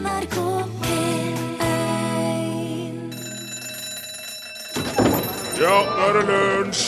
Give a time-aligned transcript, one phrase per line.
[0.00, 0.36] NRK
[0.80, 1.60] P1
[5.60, 6.86] Ja, nå er det lunsj!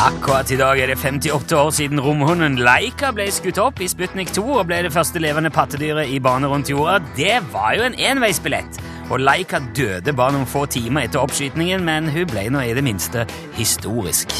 [0.00, 4.32] Akkurat i dag er det 58 år siden romhunden Leika ble skutt opp i Sputnik
[4.32, 6.98] 2 og ble det første levende pattedyret i bane rundt jorda.
[7.18, 8.80] Det var jo en enveisbillett,
[9.12, 12.86] og Leika døde bare noen få timer etter oppskytingen, men hun ble nå i det
[12.86, 13.28] minste
[13.60, 14.32] historisk.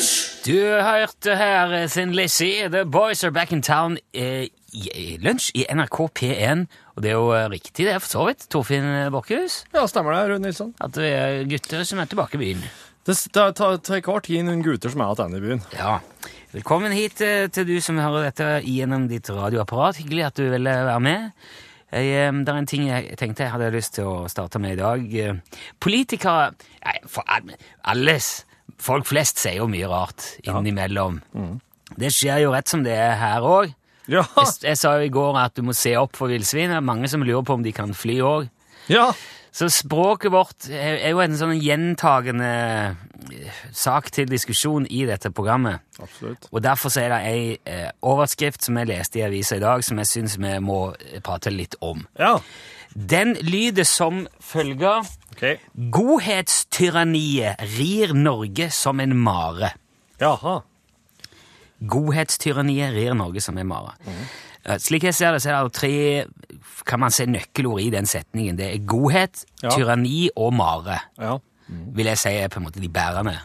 [0.00, 5.50] Du hørte her Sin Thin Lizzie, The Boys Are Back in Town eh, i, lunsj
[5.60, 6.62] i NRK P1.
[6.96, 10.16] Og det er jo eh, riktig, det er for så vidt, Torfinn Bakkehus, Ja, stemmer
[10.16, 10.72] det, Rune Nilsson.
[10.80, 12.64] at det er gutter som er tilbake i byen.
[13.04, 13.52] Det tar
[14.00, 15.62] hver tid noen gutter som er igjen i byen.
[15.76, 15.98] Ja.
[16.56, 20.00] Velkommen hit eh, til du som hører dette gjennom ditt radioapparat.
[20.00, 21.32] Hyggelig at du ville være med.
[21.92, 24.78] Jeg, eh, det er en ting jeg tenkte jeg hadde lyst til å starte med
[24.78, 25.04] i dag.
[25.28, 28.46] Eh, Politikere nei, for alles,
[28.80, 31.20] Folk flest sier jo mye rart innimellom.
[32.00, 33.74] Det skjer jo rett som det er her òg.
[34.10, 36.70] Ja, Jeg, jeg sa jo i går at du må se opp for villsvin.
[36.72, 38.48] Det er mange som lurer på om de kan fly òg.
[38.90, 39.10] ja.
[39.50, 42.50] Så språket vårt er er jo en sånn gjentagende
[43.34, 45.82] eh, sak til diskusjon i dette programmet.
[45.98, 46.46] Absolutt.
[46.54, 49.98] Og derfor er det ei eh, overskrift som jeg leste i avisa i dag, som
[49.98, 52.04] jeg syns vi må eh, prate litt om.
[52.14, 52.36] Ja.
[52.94, 55.56] Den lyder som følger okay.
[55.92, 59.72] Godhetstyranniet rir Norge som en mare.
[60.20, 60.60] Jaha.
[61.80, 63.94] Godhetstyranniet rir Norge som en mare.
[64.06, 64.24] Mm.
[64.78, 65.92] Slik jeg ser det, så er det tre
[66.86, 68.58] kan man se nøkkelord i den setningen.
[68.58, 69.70] Det er godhet, Ja.
[69.70, 70.98] tyranni og mare.
[71.18, 71.38] Ja.
[71.70, 73.38] vil jeg si er på en måte de bærende.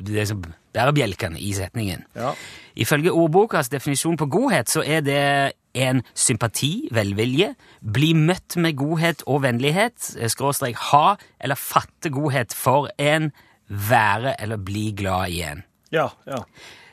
[0.00, 2.04] Det som som bærebjelkene i setningen.
[2.16, 2.32] Ja.
[2.76, 9.22] Ifølge ordbokas definisjon på godhet så er det en sympati, velvilje, bli møtt med godhet
[9.26, 13.32] og vennlighet, eh, skråstrek ha eller fatte godhet for en,
[13.68, 15.64] være eller bli glad i en.
[15.92, 16.08] Ja.
[16.26, 16.44] Ja.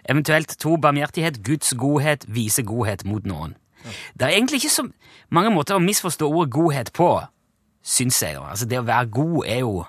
[0.10, 3.56] Eventuelt to, barmhjertighet, Guds godhet, vise godhet mot noen.
[4.14, 4.88] Det er egentlig ikke så
[5.34, 7.10] mange måter å misforstå ordet godhet på,
[7.86, 8.40] syns jeg.
[8.42, 9.86] Altså, det å være god er jo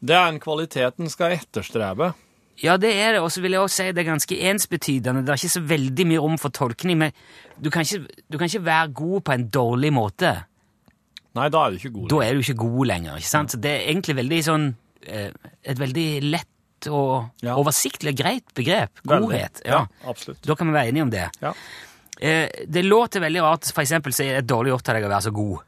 [0.00, 2.12] Det er en kvalitet en skal etterstrebe.
[2.62, 5.22] Ja, det er det, og så vil jeg også si det er ganske ensbetydende.
[5.22, 7.12] Det er ikke så veldig mye rom for tolkning, men
[7.62, 10.32] du kan ikke, du kan ikke være god på en dårlig måte.
[11.38, 12.08] Nei, da er du ikke god.
[12.10, 13.54] Da er du ikke god lenger, ikke sant?
[13.54, 14.64] Så det er egentlig veldig sånn
[15.06, 15.28] eh,
[15.62, 17.54] Et veldig lett og Ja.
[17.58, 19.00] oversiktlig greit begrep.
[19.06, 19.62] Godhet.
[19.66, 19.84] Ja.
[20.06, 20.42] absolutt.
[20.46, 21.24] Da kan vi være enige om det.
[21.42, 21.52] Ja.
[22.20, 25.10] Eh, det låter veldig rart, for eksempel, så er det dårlig gjort av deg å
[25.14, 25.58] være så god.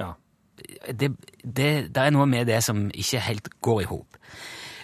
[0.00, 0.10] Ja.
[0.92, 1.12] det,
[1.44, 4.18] det, det er noe med det som ikke helt går i hop.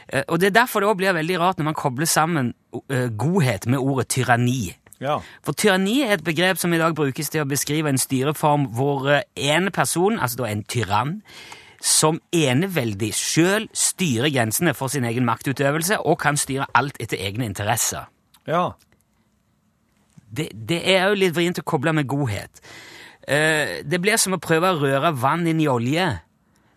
[0.08, 2.54] Eh, Og det er derfor det også blir veldig rart når man kobler sammen
[2.90, 4.74] eh, godhet med ordet tyranni.
[5.00, 5.20] Ja.
[5.46, 9.06] For tyranni er et begrep som i dag brukes til å beskrive en styreform hvor
[9.12, 11.22] eh, en person, altså da en tyrann,
[11.78, 17.46] som eneveldig sjøl styrer grensene for sin egen maktutøvelse og kan styre alt etter egne
[17.46, 18.08] interesser.
[18.50, 18.72] Ja.
[20.28, 22.58] Det, det er jo litt vrient å koble med godhet.
[23.28, 26.08] Det blir som å prøve å røre vann inn i olje,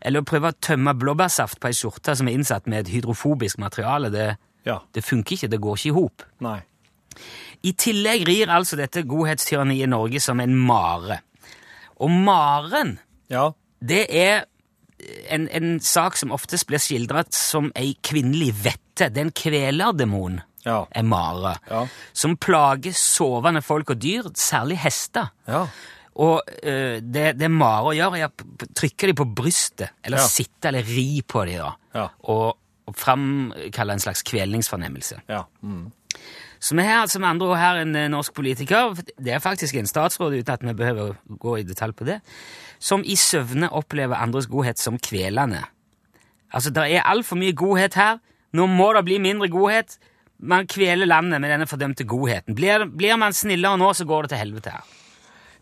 [0.01, 3.57] eller å prøve å tømme blåbærsaft på ei skjorte som er innsatt med et hydrofobisk
[3.61, 4.09] materiale.
[4.11, 4.79] Det, Ja.
[4.93, 6.23] det funker ikke, det går ikke i hop.
[7.63, 11.19] I tillegg rir altså dette godhetstyranniet Norge som en mare.
[11.99, 13.51] Og maren, Ja.
[13.83, 14.45] det er
[15.29, 19.09] en, en sak som oftest blir skildret som ei kvinnelig vette.
[19.09, 20.85] Det er en kvelerdemon, Ja.
[20.91, 21.87] en mare, Ja.
[22.13, 25.31] som plager sovende folk og dyr, særlig hester.
[25.47, 25.67] Ja.
[26.21, 30.27] Og uh, det, det Mare gjør, er å trykke dem på brystet, eller Ja.
[30.29, 32.07] sitte eller ri på dem, da, Ja.
[32.29, 35.21] og, og framkalle en slags kvelningsfornemmelse.
[35.31, 35.45] Ja.
[35.63, 35.89] Mm.
[36.61, 39.79] Så vi har altså med andre ord her en eh, norsk politiker, det er faktisk
[39.79, 42.19] en statsråd uten at vi behøver å gå i detalj på det,
[42.77, 45.63] som i søvne opplever andres godhet som kvelende.
[46.53, 48.19] Altså, det er altfor mye godhet her,
[48.53, 49.97] nå må det bli mindre godhet.
[50.37, 52.53] Man kveler landet med denne fordømte godheten.
[52.57, 54.85] Blir, blir man snillere nå, så går det til helvete her.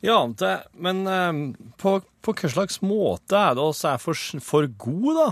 [0.05, 1.39] Ja, det, men eh,
[1.81, 4.15] på, på hva slags måte er det oss er for,
[4.45, 5.25] for god, da?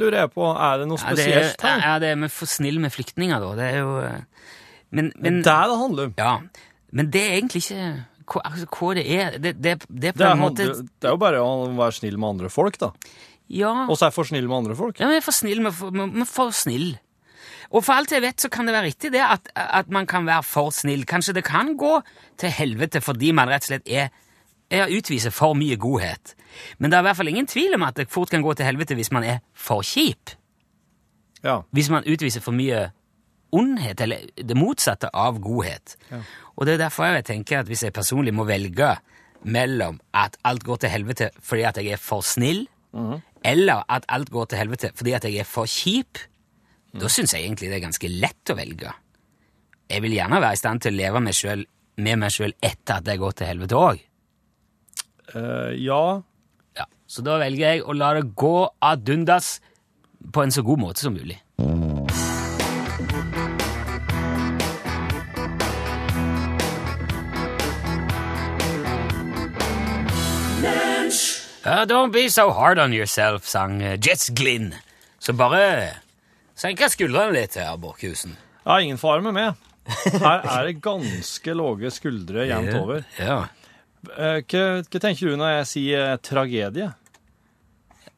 [0.00, 0.46] Lurer jeg på.
[0.54, 1.82] Er det noe Ja, det er, spesielt her?
[1.84, 3.50] ja, det er vi for snille med flyktninger, da.
[3.60, 4.48] Det er jo eh,
[4.94, 6.16] Men, men det er det handler om.
[6.18, 6.34] Ja,
[6.94, 7.84] men det er egentlig ikke
[8.32, 9.38] hva, altså, hva det er.
[9.42, 11.96] Det, det, det er på Det er, en måte det er jo bare å være
[11.98, 12.92] snill med andre folk, da.
[13.52, 14.96] Ja, Og så er for snill med andre folk.
[15.02, 16.94] ja vi er for snill med, med, med for snill.
[17.70, 20.26] Og for alt jeg vet, så kan det være riktig det at, at man kan
[20.26, 21.04] være for snill.
[21.08, 21.98] Kanskje det kan gå
[22.40, 24.08] til helvete fordi man rett og slett er,
[24.70, 26.34] er utviser for mye godhet.
[26.78, 28.66] Men det er i hvert fall ingen tvil om at det fort kan gå til
[28.68, 30.36] helvete hvis man er for kjip.
[31.44, 31.58] Ja.
[31.76, 32.86] hvis man utviser for mye
[33.52, 35.96] ondhet, eller det motsatte av godhet.
[36.56, 38.94] Og det er derfor jeg tenker at hvis jeg personlig må velge
[39.44, 42.64] mellom at alt går til helvete fordi at jeg er for snill,
[43.44, 46.18] eller at alt går til helvete fordi at jeg er for kjip,
[46.94, 48.92] da syns jeg egentlig det er ganske lett å velge.
[49.90, 51.66] Jeg vil gjerne være i stand til å leve meg selv,
[51.98, 54.04] med meg sjøl etter at det går gått til helvete òg.
[55.34, 56.22] Uh, ja.
[56.78, 56.86] Ja.
[57.06, 59.56] Så da velger jeg å la det gå ad undas
[60.34, 61.40] på en så god måte som mulig.
[71.64, 74.74] Uh, don't be so hard on yourself, sang Jets Glynn.
[75.18, 76.03] Så bare
[76.58, 78.36] senk skuldrene litt her, Borchhusen.
[78.64, 79.54] ja, ingen fare med meg.
[80.14, 83.02] Her er det ganske lave skuldre jevnt over.
[83.20, 83.42] Ja.
[84.16, 86.92] Eh, hva, hva tenker du når jeg sier eh, tragedie?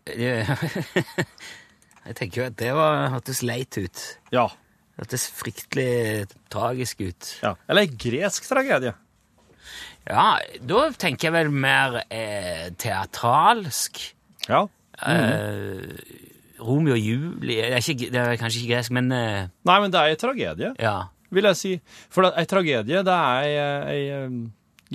[2.07, 4.03] Jeg tenker jo at det var, hørtes leit ut.
[4.31, 4.45] Ja.
[4.95, 7.33] Hørtes fryktelig tragisk ut.
[7.43, 7.57] ja.
[7.67, 8.93] Eller gresk tragedie.
[10.07, 13.99] Ja, da tenker jeg vel mer eh, teatralsk.
[14.47, 14.61] Ja.
[15.03, 15.83] Eh,
[16.63, 19.93] Romeo og Julie det er, ikke, det er kanskje ikke gresk, men eh, Nei, men
[19.93, 20.97] det er en tragedie, ja.
[21.35, 21.73] vil jeg si.
[22.13, 23.57] For en tragedie, det er ei,
[23.97, 24.39] ei, eh,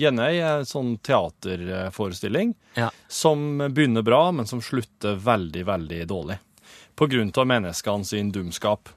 [0.02, 2.88] gjerne ei eh, sånn teaterforestilling ja.
[3.08, 6.38] som begynner bra, men som slutter veldig, veldig dårlig.
[6.98, 8.90] På grunn av menneskene sin dumskap.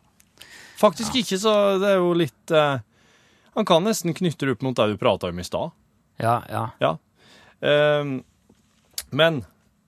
[0.76, 2.82] Faktisk ikke, så det er jo litt eh,
[3.56, 5.72] Han kan nesten knytte det opp mot det du prata om i stad.
[6.20, 6.66] Ja, ja.
[6.84, 6.98] Ja.
[7.64, 8.18] Ehm,
[9.16, 9.44] men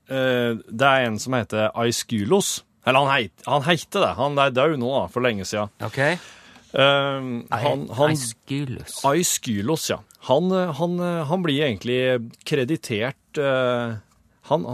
[0.08, 2.62] eh, det er en som heter Aiskylos.
[2.88, 4.10] Eller han, heit, han heiter det.
[4.16, 5.68] Han er død nå, da, for lenge siden.
[5.84, 6.00] Ok.
[6.78, 8.98] Ehm, han, han, Aeschylus.
[9.08, 10.00] Aiskylos, ja.
[10.28, 11.98] Han, eh, han, eh, han blir egentlig
[12.48, 13.96] kreditert uh,
[14.48, 14.66] han,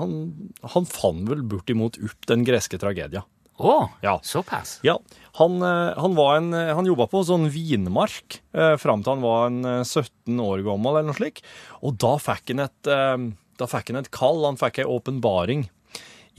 [0.90, 3.26] fant vel bortimot opp den greske tragedien.
[3.54, 4.16] Å, Ja.
[4.26, 4.80] såpass?
[4.82, 4.96] Ja,
[5.38, 9.60] han, han, var en, han jobba på sånn vinmark eh, fram til han var en
[9.64, 11.38] eh, 17 år gammel, eller noe slik.
[11.86, 13.28] Og da fikk han et, eh,
[13.62, 15.68] da fikk han et kall, han fikk ei åpenbaring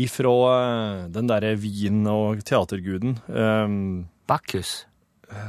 [0.01, 3.17] ifra eh, den derre vin- og teaterguden.
[3.29, 4.85] um, Bakkus.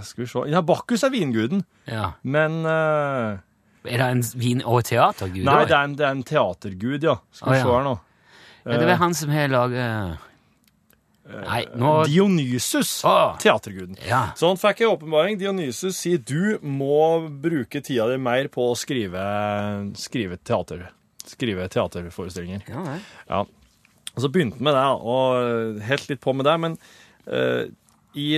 [0.02, 2.12] skal vi se Ja, Bakkus er vinguden, Ja.
[2.22, 3.38] men uh,
[3.86, 5.44] Er det en vin- og teatergud?
[5.44, 7.16] Nei, det er, en, det er en teatergud, ja.
[7.32, 7.64] Skal vi Å, ja.
[7.64, 7.96] se her nå.
[8.66, 10.18] Er det vel han som har laget
[11.26, 13.34] Nei, nå Dionysus, Å.
[13.42, 13.96] teaterguden.
[14.06, 14.28] Ja.
[14.38, 15.38] Så han fikk en åpenbaring.
[15.40, 19.24] Dionysus sier du må bruke tida di mer på å skrive,
[19.98, 20.84] skrive, teater,
[21.26, 22.62] skrive teaterforestillinger.
[22.70, 22.98] Ja.
[23.26, 23.40] Ja.
[24.16, 26.54] Og så begynte med det, og helt litt på med det.
[26.62, 26.76] Men
[27.28, 27.66] uh,
[28.16, 28.30] i,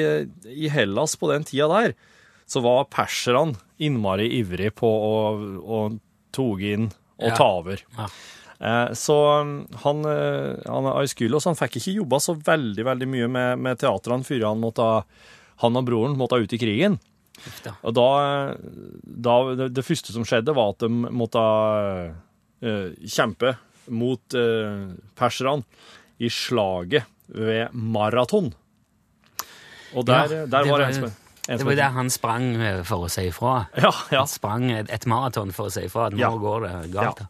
[0.50, 1.94] i Hellas på den tida der,
[2.48, 5.14] så var perserne innmari ivrig på å,
[5.62, 5.78] å
[6.34, 6.88] toge inn
[7.18, 7.36] og Ja.
[7.38, 7.82] ta over.
[7.98, 8.06] Ja.
[8.58, 9.52] Eh, Så um,
[9.84, 14.26] han, eh, han Aiskylos han fikk ikke jobba så veldig veldig mye med, med teatrene
[14.26, 14.86] før han, måtte,
[15.62, 16.98] han og broren måtte ut i krigen.
[17.62, 17.76] Da.
[17.86, 18.06] Og da,
[19.04, 23.54] da det, det første som skjedde, var at de måtte uh, kjempe
[23.90, 24.88] mot uh,
[25.18, 25.64] perserne
[26.20, 28.52] i slaget ved Maraton.
[29.96, 31.16] Og der, Ja, der var det en spenn.
[31.48, 33.54] Det var der han sprang eh, for å si ifra.
[33.80, 34.18] Ja, ja.
[34.20, 36.28] Han sprang et, et maraton for å si ifra at nå Ja.
[36.36, 37.22] går det galt.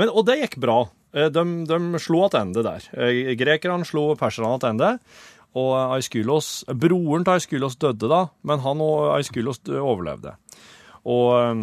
[0.00, 0.80] Men, og det gikk bra.
[1.14, 2.88] Eh, De, de slo tilbake der.
[2.98, 4.98] Eh, Grekerne slo perserne tilbake.
[5.60, 10.34] Og Aiskylos, broren til Aiskylos døde da, men han og Aiskylos overlevde.
[11.06, 11.62] Og, eh,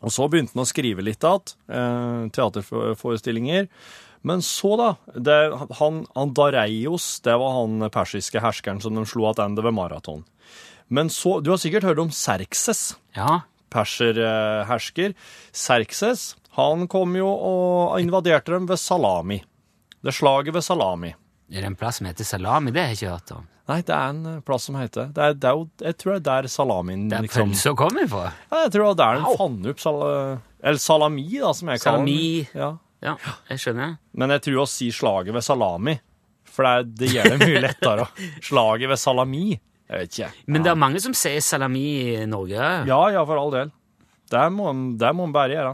[0.00, 3.68] og så begynte han å skrive litt igjen, eh, teaterforestillinger.
[4.22, 5.36] Men så, da det,
[5.78, 10.24] han, han Dareios, det var han persiske herskeren som de slo tilbake ved maraton.
[10.88, 13.42] Men så Du har sikkert hørt om Serkses Ja.
[13.70, 15.14] perserhersker,
[15.52, 19.40] Serkses, han kom jo og invaderte dem ved Salami.
[20.02, 21.14] Det slaget ved Salami.
[21.50, 22.70] Er det en plass som heter Salami?
[22.72, 23.46] Det har jeg ikke hørt om.
[23.70, 25.22] Nei, det er en eh, plass som heter det.
[25.30, 28.26] Er, det er jo, jeg tror det er der salamien Der liksom pølsa kom ifra?
[28.50, 29.36] ja, Jeg tror det er der de Au.
[29.38, 30.00] fant opp sal,
[30.60, 32.46] Eller salami, da, som jeg kaller den.
[32.60, 32.70] Ja.
[33.00, 33.14] Ja,
[33.48, 33.94] jeg skjønner.
[34.20, 35.94] Men jeg tror å si slaget ved salami,
[36.50, 38.08] for det, er- det gjør det mye lettere.
[38.50, 39.44] slaget ved salami.
[39.90, 40.28] Jeg vet ikke.
[40.52, 41.84] Men det er mange som sier salami
[42.18, 42.58] i Norge.
[42.90, 43.70] Ja, ja, for all del.
[44.30, 44.68] Det må
[45.00, 45.72] det må en bare gjøre.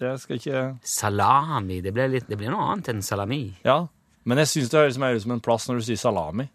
[0.00, 1.80] Det skal ikke Salami.
[1.84, 3.42] Det blir, litt, det blir noe annet enn salami.
[3.66, 3.76] Ja.
[4.24, 6.48] Men jeg syns det høres mer ut som en plass når du sier salami.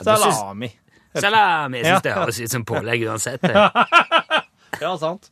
[0.00, 0.70] Salami.
[1.14, 1.78] Salami!
[1.82, 3.44] Jeg syns det høres ut som pålegg uansett.
[4.82, 5.28] Ja, sant.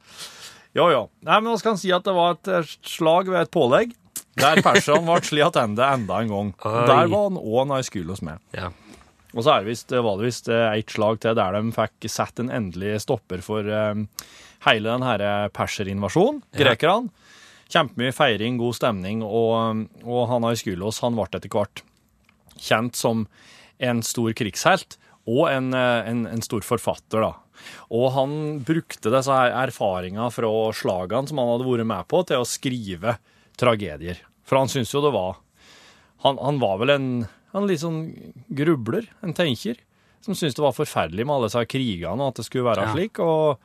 [0.71, 1.00] Jo, jo.
[1.26, 3.90] Nei, men vi kan si at det var et eh, slag ved et pålegg,
[4.38, 6.52] der Persson ble slått tilbake enda en gang.
[6.62, 6.85] Oi.
[6.87, 8.38] Der var han òg Naiskylos med.
[8.57, 8.71] Ja.
[9.33, 12.09] Og så er det visst, var det visst eh, ett slag til der de fikk
[12.12, 14.07] satt en endelig stopper for um,
[14.69, 16.42] hele den her perserinvasjonen.
[16.57, 17.11] Grekerne.
[17.73, 21.83] Kjempemye feiring, god stemning, og, og han Aiskylos han ble etter hvert
[22.62, 23.26] kjent som
[23.83, 24.97] en stor krigshelt
[25.31, 27.33] og en, eh, en, en stor forfatter, da.
[27.95, 28.33] Og han
[28.67, 33.17] brukte disse her erfaringene fra slagene som han hadde vært med på, til å skrive
[33.61, 34.19] tragedier.
[34.49, 35.37] For han syntes jo det var
[36.25, 37.07] Han, han var vel en,
[37.55, 38.01] en litt sånn
[38.55, 39.79] grubler, en tenker,
[40.23, 42.93] som syntes det var forferdelig med alle disse krigene, og at det skulle være Ja.
[42.95, 43.19] slik.
[43.19, 43.59] Og,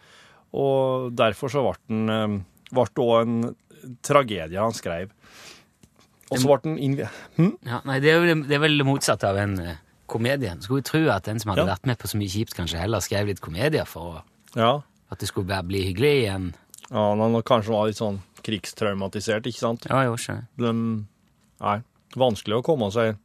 [0.57, 2.37] Og derfor så ble eh,
[2.71, 3.55] det også en
[4.01, 5.11] tragedie han skrev.
[6.31, 6.97] Og så ble den.
[7.37, 7.51] Hm?
[7.67, 9.53] Ja, nei, det er, vel, det er vel motsatt av en
[10.07, 10.55] uh, komedie.
[10.63, 11.75] Skulle jo tro at den som hadde Ja.
[11.75, 14.21] vært med på så mye kjipt, kanskje heller skrev litt komedier for å,
[14.55, 14.81] Ja.
[15.11, 16.53] at det skulle bare bli hyggelig igjen.
[16.89, 19.85] ja han kanskje var litt sånn krigstraumatisert, ikke sant?
[19.89, 20.47] Ja, jo, skjønner.
[20.57, 21.05] De,
[21.61, 21.83] nei,
[22.15, 23.17] vanskelig å komme seg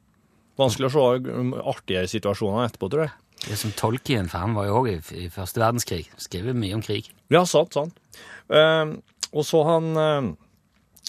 [0.58, 3.12] Vanskelig å se artige situasjoner etterpå, tror jeg.
[3.42, 6.04] Det er som Tolkien, for han var jo òg i, i første verdenskrig.
[6.20, 7.08] Skrev mye om krig.
[7.32, 7.96] Ja, sant, sant.
[8.52, 8.92] Eh,
[9.32, 10.28] og så han eh,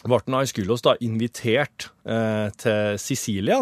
[0.07, 3.59] ble Aiskulos da invitert eh, til Sicilia.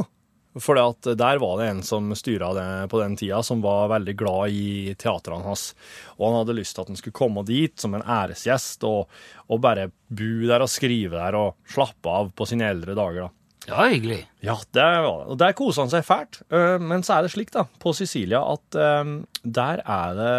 [0.59, 0.75] For
[1.15, 4.95] der var det en som styra det på den tida, som var veldig glad i
[4.99, 5.69] teatrene hans.
[6.17, 9.07] Og han hadde lyst til at han skulle komme dit som en æresgjest og,
[9.47, 13.29] og bare bo der og skrive der og slappe av på sine eldre dager.
[13.29, 13.31] da.
[13.69, 14.19] Ja, hyggelig.
[14.41, 15.27] Ja, det var det.
[15.31, 16.41] Og der koser han seg fælt.
[16.51, 19.11] Eh, Men så er det slik, da, på Sicilia, at eh,
[19.45, 20.33] der er det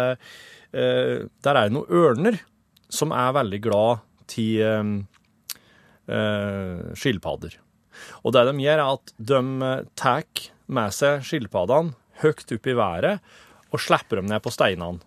[0.75, 2.37] eh, Der er det noen ørner
[2.93, 5.05] som er veldig glad til
[6.99, 7.55] skilpadder.
[8.23, 12.77] Og det de gjør, er at de eh, tar med seg skilpaddene høyt opp i
[12.77, 13.33] været
[13.73, 15.01] og slipper dem ned på steinene.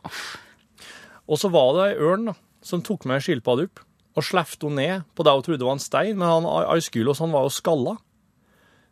[1.27, 2.35] Og så var det ei ørn da,
[2.67, 3.83] som tok med ei skilpadde opp
[4.17, 7.35] og slapp henne ned på det hun trodde var en stein, men han, Aiskylos han
[7.35, 7.97] var jo skalla.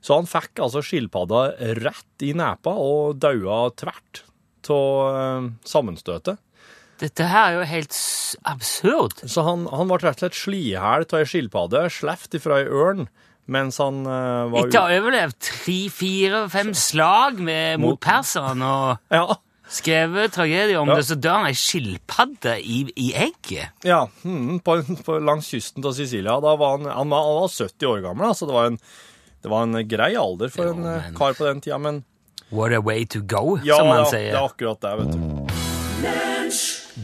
[0.04, 1.46] Så han fikk altså skilpadda
[1.80, 4.26] rett i nepa og daua tvert
[4.68, 6.40] av sammenstøtet.
[7.00, 7.96] Dette her er jo helt
[8.48, 9.24] absurd.
[9.26, 13.08] Så han, han ble rett og slett slihæl av ei skilpadde, sluppet ifra ei ørn,
[13.46, 18.00] mens han uh, var Etter å ha overlevd tre, fire, fem slag med, mot Mot-
[18.04, 19.36] perseren og Ja,
[19.68, 20.96] skrevet tragedier om Ja.
[21.00, 23.72] det, så dør han ei skilpadde i, i egget.
[23.84, 26.38] ja mm, på, på, langs kysten av Sicilia.
[26.40, 28.78] Var han, han, var, han var 70 år gammel, så det var en,
[29.44, 32.04] det var en grei alder for Jo, en eh, men- kar på den tida, men
[32.54, 35.18] What a way to go, ja, som man ja, det er akkurat det, vet du.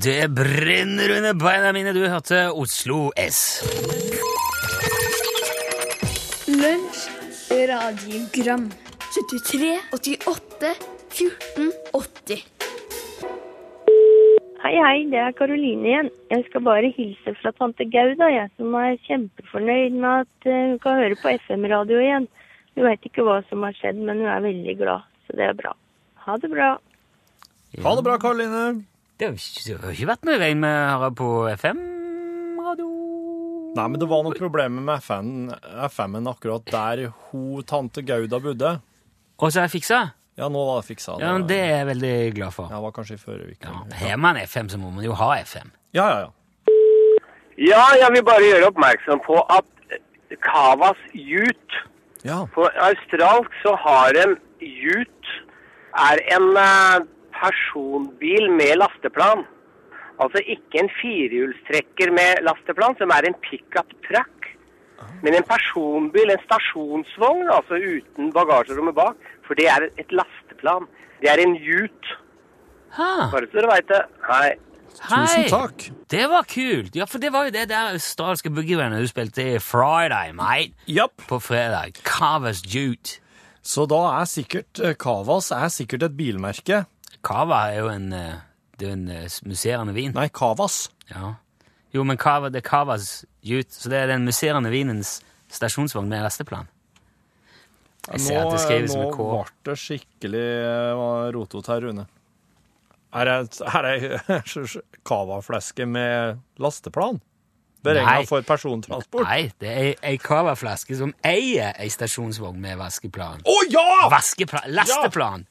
[0.01, 1.93] Det brenner under beina mine.
[1.97, 3.41] Du hørte Oslo S.
[7.71, 8.65] radiogram
[9.15, 10.71] 73, 88,
[11.15, 12.43] 14, 80
[14.61, 16.09] Hei, hei, det er Karoline igjen.
[16.29, 20.81] Jeg skal bare hilse fra tante Gauda, jeg, som er kjempefornøyd med at eh, hun
[20.83, 22.27] kan høre på FM-radio igjen.
[22.77, 25.57] Hun vet ikke hva som har skjedd, men hun er veldig glad, så det er
[25.63, 25.73] bra.
[26.27, 26.69] Ha det bra.
[27.87, 28.67] Ha det bra, Karoline.
[29.17, 33.00] Det har ikke- det har ikke vært noe regn med å høre på FM-radio.
[33.71, 35.05] Nei, men det var noen problemer med
[35.87, 38.73] FM-en akkurat der hun tante Gauda bodde.
[39.41, 40.01] Og så er det fiksa.
[40.41, 41.19] Ja, nå var det fiksa.
[41.21, 42.71] Ja, men det er jeg veldig glad for.
[42.71, 43.71] Ja, det var kanskje i forrige uke.
[43.71, 45.71] Ja, Har man FM, så må man jo ha FM.
[45.95, 46.31] Ja, ja, ja.
[47.61, 49.67] Ja, jeg vil bare gjøre oppmerksom på at
[50.41, 51.81] Kavas Ute
[52.25, 55.35] Ja, På australsk så har en Ute
[56.01, 59.43] er en eh, personbil med lasteplan.
[60.21, 64.49] Altså ikke en firehjulstrekker med lasteplan, som er en pickup truck.
[65.25, 69.31] Men en personbil, en stasjonsvogn, altså uten bagasjerommet bak.
[69.47, 70.89] For det er et lasteplan.
[71.21, 72.19] Det er en Ute.
[72.97, 74.01] Ha, Bare så dere veit det.
[74.27, 74.51] Hei.
[74.99, 75.85] tusen takk.
[76.11, 76.97] Det var kult.
[76.99, 80.75] Ja, for det var jo det der australske boogiebandet du spilte i Friday, mate.
[80.91, 81.23] Japp.
[81.31, 82.01] På fredag.
[82.05, 83.21] Cavas Jute.
[83.63, 86.85] Så da er sikkert eh, Kavas er sikkert et bilmerke.
[87.23, 88.39] Cava er jo en, eh,
[88.81, 90.15] det er jo en eh, musserende vin.
[90.17, 90.83] Nei, Kavas.
[91.13, 91.35] Ja.
[91.95, 95.19] Jo, men Cava, det er Cavas Jute, så det er den musserende vinens
[95.51, 96.71] stasjonsvogn med lasteplan.
[98.11, 99.21] Jeg ser at det skrives med K.
[99.21, 100.47] Nå ble det skikkelig
[100.97, 102.07] uh, rotete her, Rune.
[103.11, 103.27] Er
[103.87, 107.21] det, er Cava-fleske med lasteplan?
[107.21, 107.27] Nei.
[107.81, 109.25] Beregna for persontransport?
[109.25, 113.41] Nei, det er ei Cava-flaske som eier ei stasjonsvogn med vaskeplan.
[113.73, 114.09] Ja!
[114.13, 115.47] Vaskeplan, lasteplan!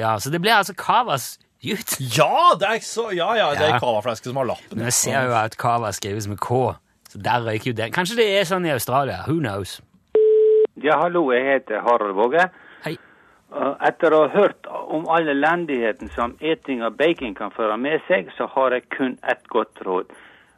[0.00, 1.96] Ja, så det blir altså Cavas Jute.
[2.18, 3.78] Ja, det er så, ja, ja, det er Ja.
[3.80, 4.76] Cava-fleske som har lappen.
[4.76, 6.74] Men jeg ser jo at Cava skrives med K,
[7.08, 7.92] så der røyker jo den.
[7.92, 9.22] Kanskje det er sånn i Australia.
[9.26, 9.80] Who knows?
[10.82, 12.48] Ja, hallo, jeg heter Harald Våge.
[12.84, 12.96] Hei.
[13.86, 18.28] Etter å ha hørt om all elendigheten som eting av bacon kan føre med seg,
[18.36, 20.10] så har jeg kun ett godt råd.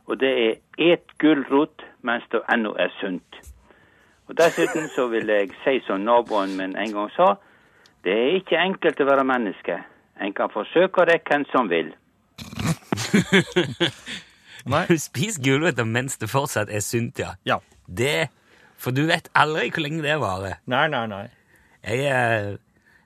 [0.08, 0.54] Og det er
[0.92, 3.42] et gulrot mens det ennå er sunt.
[4.28, 7.36] Og Dessuten så vil jeg si som naboen min en gang sa,
[8.02, 9.76] det er ikke enkelt å være menneske.
[10.20, 11.92] En kan forsøke det hvem som vil.
[14.73, 14.82] Nei.
[14.99, 17.37] Spis gulrøtter mens det fortsatt er sunt, ja.
[17.46, 17.61] Ja.
[17.87, 18.28] Det
[18.76, 20.58] For du vet aldri hvor lenge det varer.
[20.68, 21.26] Nei, nei, nei.
[21.87, 22.56] Jeg eh,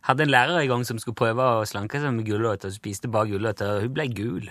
[0.09, 3.11] hadde en lærer en gang som skulle prøve å slanke seg med gulrøtter, og spiste
[3.13, 4.49] bare gulrøtter, og hun ble gul.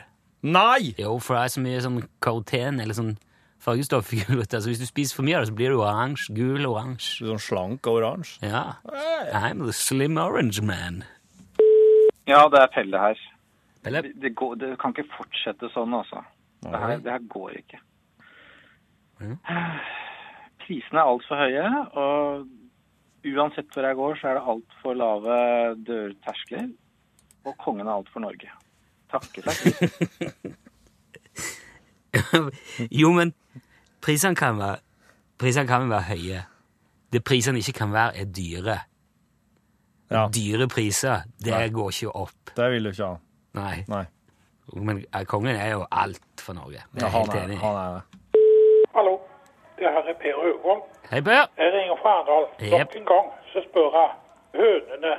[0.48, 0.94] Nei!
[1.00, 3.18] Jo, for det er så mye sånn karoten eller sånn
[3.60, 6.36] fargestoff i gulrøtter, så hvis du spiser for mye av det, så blir du oransje.
[6.38, 7.26] Gul oransje.
[7.28, 8.40] Sånn slank og oransje.
[8.48, 8.64] Ja.
[9.36, 11.04] I'm the slim orange man.
[12.30, 13.22] Ja, det er Pelle her.
[13.84, 14.04] Pelle?
[14.22, 16.22] Det, går, det kan ikke fortsette sånn, altså.
[16.64, 17.80] Det her, det her går ikke.
[20.64, 21.68] Prisene er altfor høye,
[22.00, 25.38] og uansett hvor jeg går, så er det altfor lave
[25.88, 26.68] dørterskler.
[27.48, 28.52] Og kongen er alt for Norge.
[29.10, 29.58] Takke seg.
[33.02, 33.34] jo, men
[34.04, 34.84] prisene kan være
[35.40, 36.40] Prisene kan være høye.
[37.14, 38.74] Det prisene ikke kan være, er dyre.
[40.12, 40.28] Ja.
[40.34, 41.70] Dyre priser, det Nei.
[41.70, 42.54] går ikke opp.
[42.56, 43.18] Det vil du ikke ha.
[43.60, 43.84] Nei.
[43.88, 44.06] Nei.
[44.74, 46.82] Men eh, kongen er jo alt for Norge.
[46.94, 48.04] Det er Ja, jeg han helt er, enig han er det.
[48.96, 49.14] Hallo,
[49.78, 50.82] det her er Per Høgholm.
[51.12, 51.46] Hei, Per.
[51.58, 52.46] Jeg ringer fra Arendal.
[52.80, 54.10] Nok en gang så spør jeg
[54.62, 55.14] hønene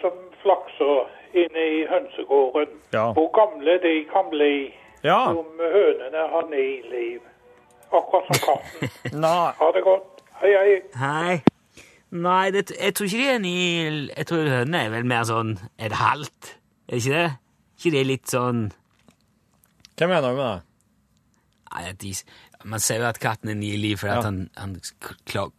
[0.00, 0.12] som
[0.42, 3.12] flakser inne i hønsegården, Ja.
[3.12, 4.74] hvor gamle de kan bli
[5.04, 5.18] Ja.
[5.32, 7.20] om hønene har ni liv.
[7.92, 9.22] Akkurat som katten.
[9.60, 10.22] Ha det godt.
[10.40, 10.80] Hei, hei.
[11.00, 11.36] Hei.
[12.12, 13.54] Nei, det, jeg tror ikke de er ni
[14.16, 16.52] Jeg tror hønene er vel mer sånn et halvt.
[16.86, 17.32] Er det ikke det?
[17.76, 18.60] ikke de litt sånn
[19.98, 20.62] Hva mener du med det?
[21.76, 22.12] Nei, de,
[22.64, 24.22] Man ser jo at katten er ni liv fordi Ja.
[24.24, 24.76] han, han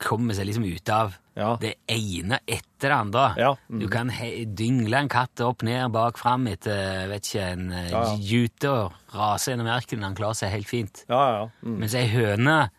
[0.01, 1.55] kommer seg liksom ut av Ja.
[1.61, 3.25] det ene etter det andre.
[3.37, 3.79] Ja, Mm.
[3.79, 4.09] Du kan
[4.55, 8.71] dyngle en katt opp, ned, bak, fram etter vet ikke, en uh, Ja, ja.
[8.71, 10.03] og rase gjennom ørkenen.
[10.03, 11.05] Han klarer seg helt fint.
[11.09, 11.49] Ja, ja.
[11.61, 11.77] Mm.
[11.79, 12.71] Mens ei høne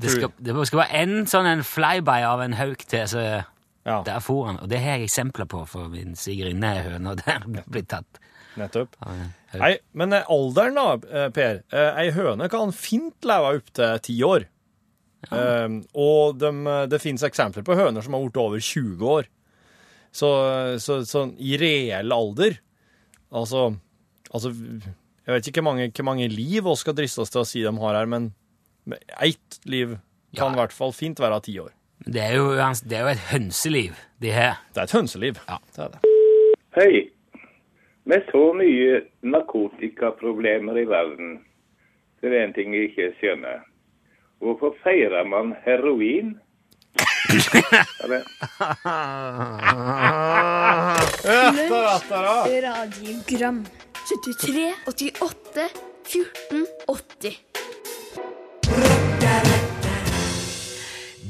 [0.00, 3.24] det skal, det skal være en sånn en flyby av en hauk til, så
[3.84, 4.00] ja.
[4.06, 4.60] der for han.
[4.62, 8.20] Og det har jeg eksempler på, for min svigerinne er høne, og der blir tatt
[8.58, 8.96] Nettopp.
[9.54, 11.60] Nei, men eh, alderen da, eh, Per.
[11.70, 14.46] Eh, Ei høne kan fint leve opp til ti år.
[15.30, 19.30] Eh, og dem, eh, det finnes eksempler på høner som har blitt over 20 år.
[20.10, 20.30] Så,
[20.82, 22.56] så, sånn i reell alder
[23.30, 23.68] Altså,
[24.34, 27.62] altså Jeg vet ikke hvor mange, mange liv vi skal driste oss til å si
[27.62, 28.32] de har her, men
[29.20, 29.98] ett liv
[30.36, 30.52] kan Ja.
[30.52, 31.70] i hvert fall fint være ti år.
[32.06, 33.92] Det er jo, det er jo et hønseliv,
[34.22, 34.60] de har.
[34.74, 35.34] Det er et hønseliv.
[35.48, 35.56] Ja.
[35.76, 36.00] Det er det.
[36.76, 37.10] Hei.
[38.04, 41.40] Med så mye narkotikaproblemer i verden,
[42.20, 43.60] det er det en ting jeg ikke skjønner.
[44.40, 46.38] Hvorfor feirer man heroin?
[52.30, 53.64] Radiogram
[54.06, 55.70] 73, 88,
[56.04, 57.40] 14, 80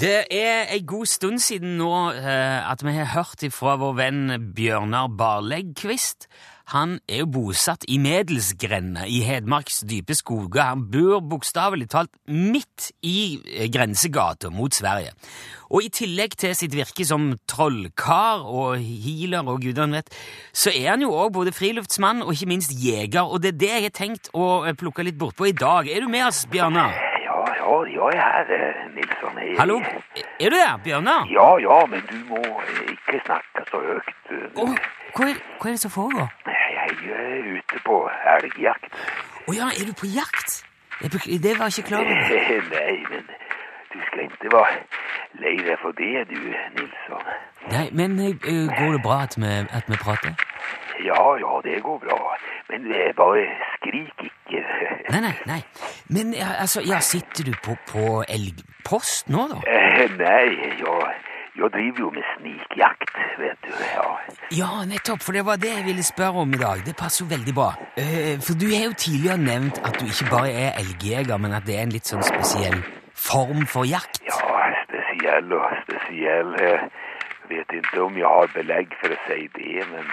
[0.01, 4.23] Det er en god stund siden nå eh, at vi har hørt fra vår venn
[4.57, 6.25] Bjørnar Barleggkvist.
[6.73, 10.71] Han er jo bosatt i Medelsgrenda i Hedmarks dype skoger.
[10.71, 15.13] Han bor bokstavelig talt midt i eh, grensegata mot Sverige.
[15.69, 20.17] Og i tillegg til sitt virke som trollkar og healer og gudene vet,
[20.57, 23.73] så er han jo òg både friluftsmann og ikke minst jeger, og det er det
[23.75, 25.93] jeg har tenkt å eh, plukke litt bortpå i dag.
[25.93, 27.10] Er du med oss, Bjørnar?
[27.71, 29.39] Ja, ja, jeg er her, eh, Nilsson.
[29.39, 29.77] Jeg, Hallo?
[30.41, 31.27] Er du der, Bjørnar?
[31.31, 34.25] Ja, ja, men du må eh, ikke snakke så høyt.
[34.57, 34.75] Oh,
[35.15, 36.29] hva, er, hva er det som foregår?
[36.47, 37.97] Jeg er ute på
[38.35, 38.91] elgjakt.
[39.47, 40.65] Å ja, er du på jakt?
[41.01, 42.35] Det var jeg ikke klar over.
[42.75, 43.31] Nei, men
[43.93, 44.77] du skal ikke være
[45.45, 46.41] lei deg for det, du,
[46.75, 47.27] Nilsson.
[47.71, 48.19] Nei, men
[48.81, 50.35] går det bra at vi, at vi prater?
[51.07, 52.19] Ja, ja, det går bra.
[52.69, 53.47] Men det er bare
[53.81, 54.63] skrik ikke.
[55.11, 55.61] Nei, nei, nei.
[56.15, 59.59] Men altså, ja, sitter du på, på elgpost nå, da?
[59.67, 60.47] Eh, Nei,
[60.79, 61.09] jeg,
[61.59, 63.73] jeg driver jo med snikjakt, vet du.
[63.95, 64.07] Ja.
[64.61, 66.85] Ja, nettopp, for det var det jeg ville spørre om i dag.
[66.87, 67.71] Det passer jo veldig bra.
[67.99, 71.67] Uh, for du har jo tidligere nevnt at du ikke bare er elgjeger, men at
[71.67, 72.81] det er en litt sånn spesiell
[73.15, 74.23] form for jakt.
[74.29, 76.55] Ja, spesiell og spesiell.
[76.61, 80.07] Jeg vet ikke om jeg har belegg for å si det, men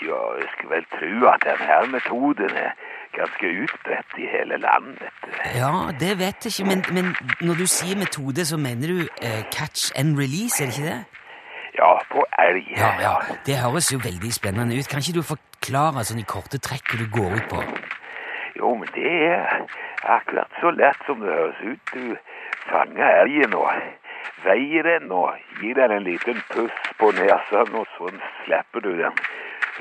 [0.00, 2.72] jeg skulle vel tro at denne metoden er
[3.16, 5.24] ganske utbredt i hele landet.
[5.54, 9.42] Ja, det vet jeg ikke, men, men når du sier metode, så mener du eh,
[9.52, 11.00] catch and release, er det ikke det?
[11.78, 12.66] Ja, på elg.
[12.76, 13.14] Ja, ja,
[13.46, 14.88] det høres jo veldig spennende ut.
[14.90, 17.62] Kan ikke du forklare sånn i korte trekk hva du går ut på?
[18.58, 19.62] Jo, men det er
[20.16, 21.94] akkurat så lett som det høres ut.
[21.94, 22.16] Du
[22.68, 23.70] fanger elgen og
[24.44, 29.22] veier den og gir den en liten puss på nesen, og sånn slipper du den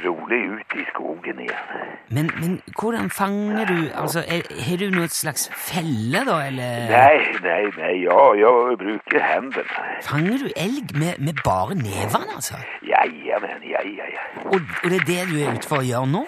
[0.05, 1.87] rolig ut i skogen igjen.
[2.09, 4.23] Men, men hvordan fanger du Altså,
[4.67, 9.87] har du noe slags felle, da, eller Nei, nei, nei, ja, jeg bruker hendene.
[10.05, 12.61] Fanger du elg med, med bare nevene, altså?
[12.87, 14.27] Ja, ja, men, ja, ja, ja.
[14.45, 16.25] Og, og det er det du er ute for å gjøre nå?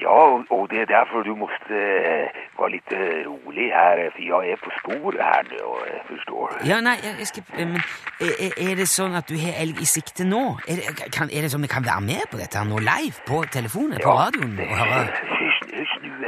[0.00, 0.18] Ja,
[0.50, 4.56] og- det er derfor du måtte eh, være litt eh, rolig her, for jeg er
[4.64, 6.68] på sporet her nå, jeg forstår du?
[6.68, 7.82] Ja, nei, jeg, skal Men
[8.20, 10.42] er, er- det sånn at du har elg i sikte nå?
[10.68, 13.16] Er det, kan, er det sånn vi kan være med på dette her nå live?
[13.28, 14.00] På telefonen?
[14.04, 14.56] På radioen?
[14.60, 15.04] Og høre?
[15.36, 15.60] Hysj,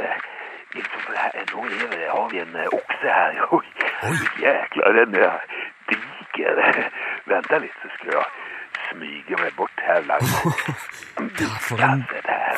[0.05, 1.61] eh, nå
[2.13, 3.41] har vi en eh, okse her.
[3.57, 3.65] Oi,
[4.09, 4.17] Oi.
[4.43, 5.39] jækla, den er
[5.89, 6.63] diger.
[7.29, 8.25] Vent litt, så skal jeg
[8.89, 10.31] smyge meg bort her langs
[11.41, 12.03] Ja, for en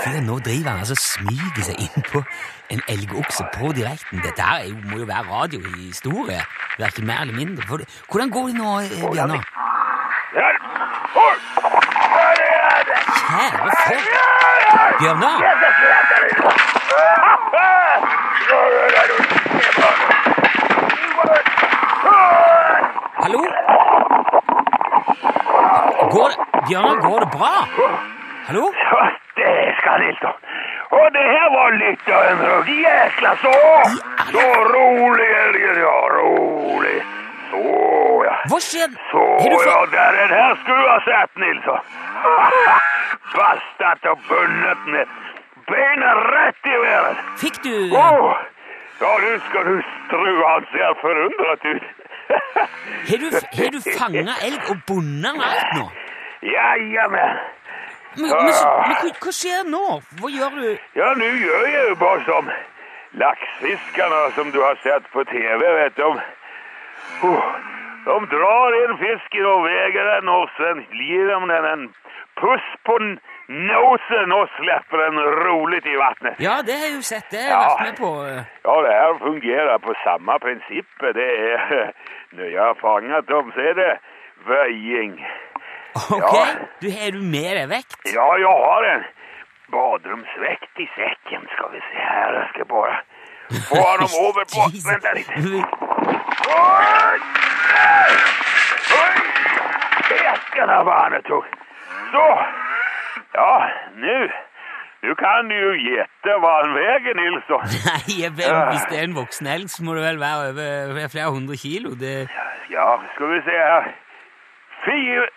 [0.03, 2.23] fyr nå driver han altså smyger seg inn på
[2.73, 4.21] en elgokse på direkten.
[4.25, 6.41] Dette her er jo, må jo være radiohistorie,
[6.79, 7.63] verken mer eller mindre.
[7.67, 7.77] For,
[8.11, 9.43] hvordan går det nå, eh, Bjørnar?
[10.35, 10.53] Er!
[13.19, 14.07] Kjære folk!
[14.99, 15.37] Bjørnar!
[23.25, 23.64] Hallo?
[26.15, 27.55] Går det Bjørnar, går det bra?
[28.47, 28.65] Hallo?
[28.91, 29.03] Ja,
[29.39, 30.35] det skal Nilsson.
[30.97, 33.55] Og det her var litt av en rød jækla så!
[34.31, 36.99] Så rolig, Elgen, ja, rolig.
[37.49, 37.63] Så,
[38.27, 38.37] ja.
[38.51, 38.95] Hva skjer?
[39.11, 39.25] Så,
[39.67, 41.83] ja, der er her skulle du ha sett, Nilsson.
[43.35, 45.19] Bastet og bundet med
[45.67, 47.27] beina rett i været.
[47.43, 48.31] Fikk du Åh,
[49.03, 49.75] ja, nå skal du
[50.13, 51.93] tro han ser forundret ut.
[53.09, 55.83] Har du, har du fanga elg og bundet den alt nå?
[56.53, 57.37] Jajamän.
[58.17, 59.85] Men, men, så- men hva, hva skjer nå?
[60.21, 60.77] Hva gjør du?
[60.95, 62.49] Ja, nå gjør jeg jo bare som
[63.19, 66.07] laksefiskerne som du har sett på tv, vet du.
[67.23, 67.45] Oh,
[68.05, 71.85] de drar inn fisken og veier den og så gir de den en
[72.39, 72.97] puss på
[73.47, 76.39] nosen og slipper den rolig i vattnet.
[76.43, 77.27] Ja, det har jeg jo sett.
[77.31, 77.67] Det har jeg Ja.
[77.69, 78.11] vært med på.
[78.67, 81.15] Ja, det her fungerer på samme prinsippet.
[81.15, 81.91] Det er
[82.35, 83.91] Når jeg har fanget dem så er det
[84.47, 85.25] väjing.
[86.17, 86.45] Ok, Ja.
[86.81, 87.99] du har du med deg vekt?
[88.13, 89.03] Ja, jeg har en
[89.73, 91.45] baderomsvekt i sekken.
[91.55, 92.95] Skal vi se her, jeg skal bare
[93.69, 94.67] få dem over på...
[94.89, 95.29] Vent litt.
[95.35, 95.61] Oi!
[97.75, 98.25] Men-
[98.95, 99.15] Oi!
[100.09, 100.65] Där!
[100.65, 101.21] er han.
[102.11, 102.27] Så!
[103.35, 103.53] Ja,
[104.01, 104.17] nå
[105.05, 107.65] du kan du gjette hva den veier, Nilsson.
[107.85, 110.47] Nei, hvis det er en voksen elg, så må det vel være
[110.89, 111.91] over flere hundre kilo.
[111.99, 112.13] Det...
[112.73, 113.91] Ja, skal vi se her
[114.85, 115.27] Fyra,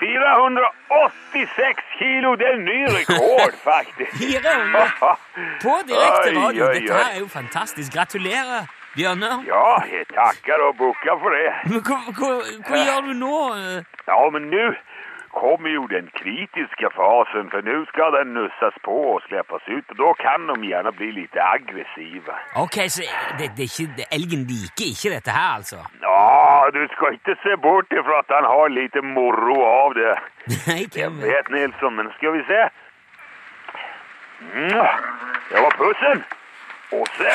[0.00, 4.12] 486 kilo, det er en ny rekord faktisk.
[4.18, 5.16] 400
[5.62, 6.64] på direkte radio!
[6.74, 7.92] Dette her er jo fantastisk.
[7.96, 9.36] Gratulerer, Bjørnar.
[9.52, 11.50] Ja, jeg takker og bukker for det.
[11.70, 12.30] Men hva, hva,
[12.68, 13.36] hva gjør du nå?
[14.08, 14.66] Ja, men nå
[15.40, 19.98] kommer jo den kritiske fasen for nå skal den nusses på og slippes ut og
[20.00, 22.34] Da kan de gjerne bli litt aggressive.
[22.64, 23.04] Ok, så
[23.38, 25.78] det, det ikke, det, elgen liker ikke dette her, altså?
[26.02, 26.16] Ja,
[26.74, 30.14] du skal ikke se bort ifra at han har lite morro av det.
[30.66, 32.60] Nei, hvem vet Nilsson, men skal vi se.
[35.50, 36.24] Det var pussen.
[36.92, 37.32] Og se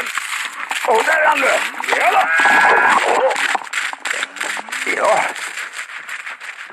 [0.83, 1.51] Å, der er han du!
[1.95, 2.23] Ja, da.
[4.97, 5.11] ja.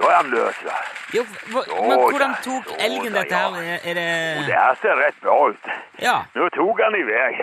[0.00, 0.78] Da er han løs, ja.
[1.14, 3.58] Jo, hva, men hvordan tok elgen dette her?
[3.60, 4.06] Er, det
[4.48, 5.70] det her ser rett bra ut.
[6.02, 6.16] Ja.
[6.34, 7.38] Nå tok han iväg.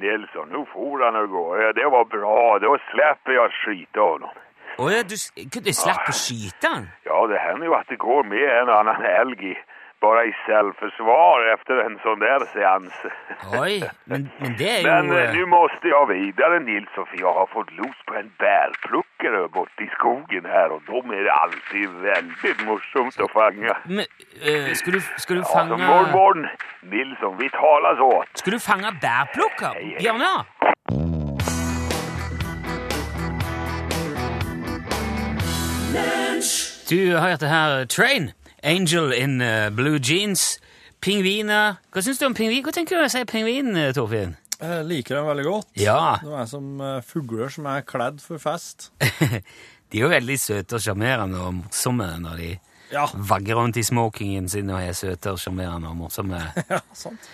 [0.00, 1.44] Nilsson, nå for han av gå.
[1.76, 2.58] Det var bra.
[2.62, 4.38] Da slipper jeg å skyte av honom.
[4.78, 5.16] Å ja, du,
[5.50, 6.88] kunne du slapp å skyte den?
[7.08, 9.56] Ja, det hender jo at det går med en annen elg i,
[10.00, 12.94] bare i selvforsvar efter en sånn der seans.
[13.58, 17.34] Oi, men, men det er jo Men eh, nu måste jag videre, Nils, for jeg
[17.36, 22.54] har fått los på en bærplukker bort i skogen og dem de det alltid veldig
[22.70, 23.76] morsomt å fange.
[23.84, 24.06] men,
[24.40, 26.48] eh, Skal du, skal du Ja, så fange morgon, morgon
[26.94, 28.32] Nilsson, vi talas åt.
[28.40, 29.76] Skal du fange bærplukker?
[30.00, 30.48] Bjørnar?
[36.90, 38.30] Du har hørt det her Train.
[38.62, 40.58] Angel in eh, blue jeans.
[41.00, 41.78] Pingviner.
[41.94, 42.62] Hva syns du om pingvin?
[42.66, 44.34] Hva tenker du om jeg sier pingvin, eh, Torfinn?
[44.60, 45.68] Jeg liker dem veldig godt.
[45.80, 48.90] Ja, Det er som eh, fugler som er kledd for fest.
[49.00, 52.50] de er jo veldig søte og sjarmerende og morsomme når de
[52.90, 56.42] Ja, vagger rundt i smokingen sin og er søte og sjarmerende og morsomme.
[56.72, 57.30] ja sant.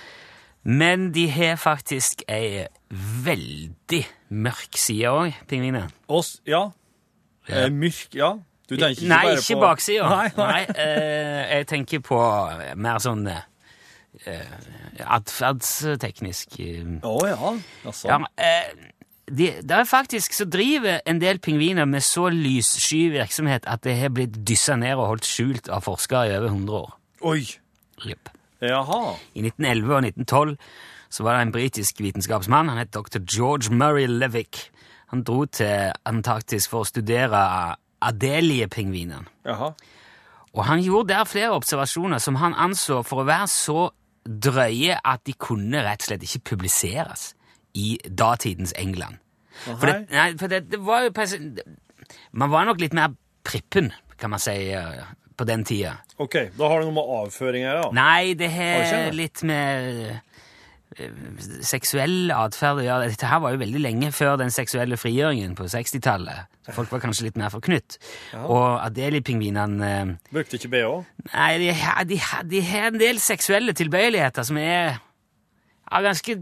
[0.66, 4.02] Men de har faktisk ei veldig
[4.34, 5.88] mørk side òg, pingvinene.
[6.46, 6.66] Ja.
[7.48, 8.32] Eh, myrk, ja.
[8.66, 10.08] Du tenker ikke Nei, bare ikke på baksida.
[10.16, 10.62] Nei, nei.
[10.74, 14.42] eh, jeg tenker på eh, mer sånn eh,
[15.06, 16.58] atferdsteknisk
[17.04, 17.52] Å Å ja.
[17.86, 18.08] altså.
[18.10, 18.72] ja, eh,
[19.26, 23.96] det, det er faktisk så driver en del pingviner med så lyssky virksomhet at det
[23.98, 26.92] har blitt dyssa ned og holdt skjult av forskere i over 100 år.
[27.26, 27.40] Oi.
[28.06, 28.30] Yep.
[28.62, 29.16] Jaha.
[29.34, 30.56] I 1911 og 1912
[31.16, 33.22] så var det en britisk vitenskapsmann, han het dr.
[33.22, 34.70] George Murray Levick.
[35.12, 37.40] Han dro til Antarktis for å studere
[38.06, 39.28] Adelie-pingvinen.
[39.46, 39.70] Jaha.
[40.56, 43.90] Og han gjorde der flere observasjoner som han anså for å være så
[44.26, 47.30] drøye at de kunne rett og slett ikke publiseres
[47.76, 49.20] i datidens England.
[49.66, 51.12] For, det, nei, for det, det var jo
[52.32, 53.14] Man var nok litt mer
[53.46, 55.96] prippen, kan man si, eh, på den tida.
[56.18, 57.88] Ok, da har du noe med avføring her, da.
[57.96, 60.20] Nei, det Har litt med eh,
[61.66, 63.08] seksuell atferd å gjøre.
[63.12, 66.46] Dette her var jo veldig lenge før den seksuelle frigjøringen på 60-tallet.
[66.74, 67.98] Folk var kanskje litt mer forknytt.
[68.32, 68.42] Ja.
[68.50, 71.04] Og Adelie-pingvinene eh, Brukte ikke bh?
[71.32, 71.72] Nei, de,
[72.10, 76.40] de, de har en del seksuelle tilbøyeligheter som er ja, ganske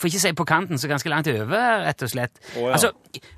[0.00, 2.40] For ikke å si på kanten, så ganske langt over, rett og slett.
[2.56, 2.72] Å, ja.
[2.76, 2.90] Altså,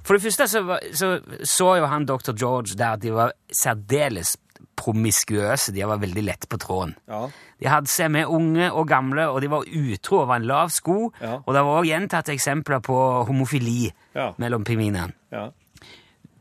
[0.07, 1.11] For det første så, var- så
[1.47, 2.33] så jo han dr.
[2.35, 4.37] George der at de var særdeles
[4.79, 5.73] promiskuøse.
[5.75, 6.95] De var veldig lett på tråden.
[7.11, 7.25] Ja.
[7.61, 11.13] De hadde seg med unge og gamle, og de var utro over en lav sko.
[11.21, 11.41] Ja.
[11.45, 14.33] Og det var også gjentatt eksempler på homofili Ja.
[14.39, 15.13] mellom pingvinene.
[15.33, 15.51] ja.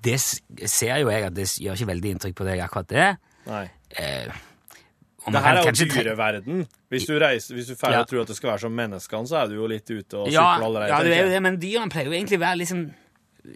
[0.04, 3.08] Det ser jo jeg at det gjør ikke veldig inntrykk på deg, akkurat det.
[3.48, 3.64] Nei.
[3.98, 4.28] Eh,
[5.28, 6.68] Det her er jo dyreverden.
[6.90, 8.04] Hvis du, reiser, hvis du Ja.
[8.04, 10.54] tror at det skal være som menneskene, så er du jo litt ute og ja,
[10.56, 10.88] sykler allerede.
[10.88, 12.94] ja, det er jo det, men dyrene pleier jo egentlig å være liksom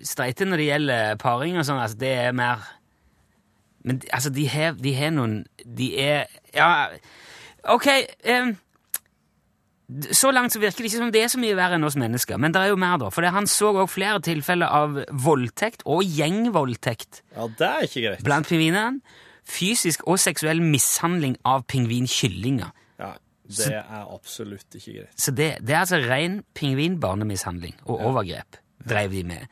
[0.04, 1.80] streite når det gjelder paring og sånn.
[1.80, 2.58] Altså, det er mer
[3.84, 6.90] Men altså, de har, de har noen De er Ja,
[7.70, 7.88] OK.
[8.30, 8.54] um,
[10.16, 12.40] så langt så virker det ikke som det er så mye verre enn oss mennesker.
[12.40, 13.10] Men det er jo mer, da.
[13.12, 18.24] For han så òg flere tilfeller av voldtekt, og gjengvoldtekt, Ja, det er ikke greit.
[18.24, 19.02] blant pingvinene.
[19.52, 22.72] Fysisk og seksuell mishandling av pingvinkyllinger.
[23.02, 23.12] Ja,
[23.50, 25.16] det er absolutt ikke greit.
[25.20, 29.50] Så det, det er altså ren pingvinbarnemishandling og overgrep drev de med.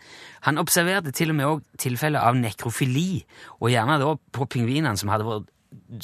[0.47, 3.25] Han observerte til og med også tilfeller av nekrofili,
[3.59, 5.51] og gjerne da på pingvinene som hadde, vært,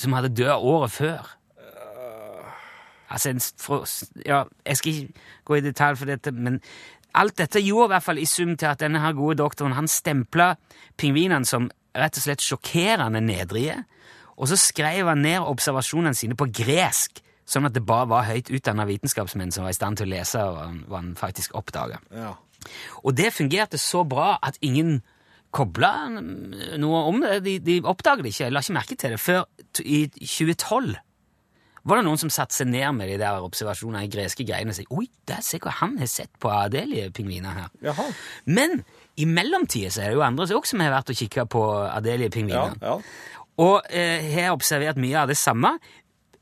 [0.02, 1.32] som hadde dødd året før.
[3.10, 3.36] Altså,
[4.26, 6.60] ja, jeg skal ikke gå i detalj for dette, men
[7.16, 9.88] alt dette gjorde i hvert fall i sum til at denne her gode doktoren han
[9.92, 10.56] stempla
[11.00, 13.78] pingvinene som rett og slett sjokkerende nedrige,
[14.36, 18.50] og så skrev han ned observasjonene sine på gresk, sånn at det bare var høyt
[18.52, 22.02] utdanna vitenskapsmenn som var i stand til å lese hva han, hva han faktisk oppdaga.
[22.12, 22.34] Ja.
[23.06, 24.98] Og det fungerte så bra at ingen
[25.56, 27.38] kobla noe om det.
[27.46, 29.46] De, de oppdaget det ikke, la ikke merke til det, før
[29.86, 30.98] i 2012
[31.86, 34.78] var det noen som satte seg ned med de der observasjonene i greske greiene og
[34.80, 37.68] sa oi, der se hva han har sett på Adelie-pingviner her.
[37.86, 38.08] Jaha.
[38.46, 38.80] Men
[39.22, 42.74] i mellomtida så er det jo andre som også har vært og kikka på Adelie-pingviner.
[42.82, 43.42] Ja, ja.
[43.62, 45.76] Og eh, har observert mye av det samme,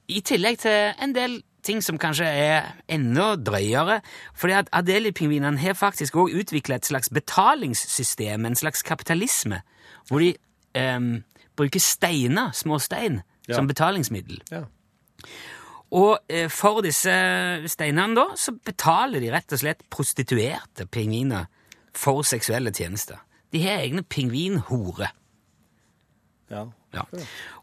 [0.09, 4.01] i tillegg til en del ting som kanskje er enda drøyere.
[4.35, 9.61] fordi at Adelie-pingvinene har faktisk også utvikla et slags betalingssystem, en slags kapitalisme,
[10.09, 10.33] hvor de
[10.75, 10.99] eh,
[11.55, 13.55] bruker steiner, små stein, Ja.
[13.55, 14.37] som betalingsmiddel.
[14.51, 14.61] Ja.
[15.93, 17.13] Og eh, for disse
[17.69, 21.49] steinene da, så betaler de rett og slett prostituerte pingviner
[21.93, 23.21] for seksuelle tjenester.
[23.53, 25.13] De har egne pingvinhorer.
[26.49, 26.65] Ja.
[26.93, 27.03] Ja.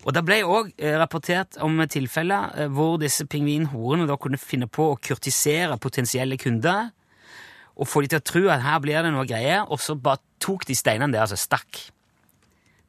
[0.03, 4.66] Og det ble òg eh, rapportert om tilfeller eh, hvor disse pingvinhorene da kunne finne
[4.66, 6.90] på å kurtisere potensielle kunder
[7.81, 10.20] og få de til å tro at her blir det noe greier, og så bare
[10.42, 11.87] tok de steinene der og stakk.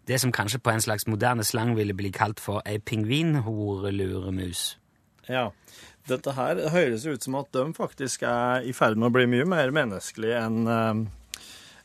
[0.09, 4.75] Det som kanskje på en slags moderne slang ville bli kalt for ei pingvinhoreluremus.
[5.29, 5.51] Ja.
[6.09, 9.45] Dette her høres ut som at de faktisk er i ferd med å bli mye
[9.45, 11.03] mer menneskelige enn eh,